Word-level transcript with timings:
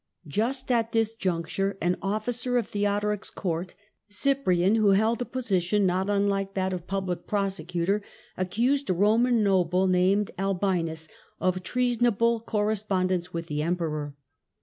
Just 0.25 0.71
at 0.71 0.93
this 0.93 1.13
juncture 1.13 1.77
an 1.79 1.91
32 1.91 1.91
THE 1.91 1.91
DAWN 1.91 1.93
OF 1.93 2.01
MEDIEVAL 2.01 2.09
EUROPE 2.09 2.15
officer 2.25 2.57
of 2.57 2.67
Theodoric's 2.69 3.29
Court, 3.29 3.75
Cyprian, 4.09 4.73
who 4.77 4.89
held 4.93 5.21
a 5.21 5.25
position 5.25 5.85
not 5.85 6.09
unlike 6.09 6.55
that 6.55 6.73
of 6.73 6.87
public 6.87 7.27
prosecutor, 7.27 8.01
accused 8.35 8.89
a 8.89 8.93
Roman 8.93 9.43
noble 9.43 9.85
named 9.85 10.31
Albinus 10.39 11.07
of 11.39 11.61
treasonable 11.61 12.39
correspondence 12.39 13.31
with 13.31 13.45
the 13.45 13.61
Emperor. 13.61 14.15